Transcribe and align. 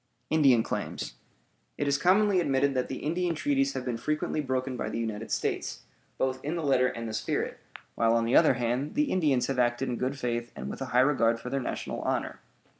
INDIAN 0.31 0.63
CLAIMS 0.63 1.13
It 1.77 1.87
is 1.87 1.99
commonly 1.99 2.39
admitted 2.39 2.73
that 2.73 2.87
the 2.87 3.03
Indian 3.03 3.35
treaties 3.35 3.73
have 3.73 3.85
been 3.85 3.97
frequently 3.97 4.41
broken 4.41 4.75
by 4.75 4.89
the 4.89 4.97
United 4.97 5.29
States, 5.29 5.83
both 6.17 6.43
in 6.43 6.55
the 6.55 6.63
letter 6.63 6.87
and 6.87 7.07
the 7.07 7.13
spirit, 7.13 7.59
while, 7.93 8.15
on 8.15 8.25
the 8.25 8.35
other 8.35 8.55
hand, 8.55 8.95
the 8.95 9.11
Indians 9.11 9.45
have 9.45 9.59
acted 9.59 9.89
in 9.89 9.97
good 9.97 10.17
faith 10.17 10.51
and 10.55 10.71
with 10.71 10.81
a 10.81 10.85
high 10.87 10.99
regard 11.01 11.39
for 11.39 11.51
their 11.51 11.59
national 11.61 12.01
honor. 12.01 12.39